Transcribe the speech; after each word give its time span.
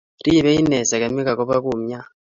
Ripei 0.25 0.59
ine 0.59 0.79
sekemik 0.89 1.27
akopo 1.31 1.55
kumyat 1.65 2.05